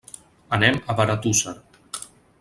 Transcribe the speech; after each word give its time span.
Anem 0.57 0.79
a 0.93 0.95
Benetússer. 0.99 1.53